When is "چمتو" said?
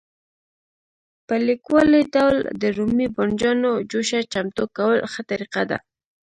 4.31-4.63